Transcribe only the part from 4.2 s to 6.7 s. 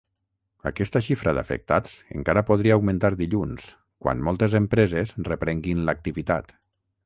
moltes empreses reprenguin l’activitat.